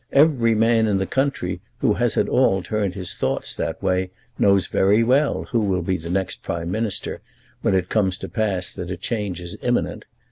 [0.13, 4.65] Every man in the country who has at all turned his thoughts that way knows
[4.65, 7.21] very well who will be the next Prime Minister
[7.61, 10.05] when it comes to pass that a change is imminent.